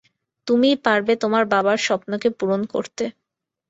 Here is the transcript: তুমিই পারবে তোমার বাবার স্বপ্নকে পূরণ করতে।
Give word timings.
তুমিই 0.47 0.77
পারবে 0.85 1.13
তোমার 1.23 1.43
বাবার 1.53 1.79
স্বপ্নকে 1.87 2.29
পূরণ 2.37 2.61
করতে। 2.73 3.03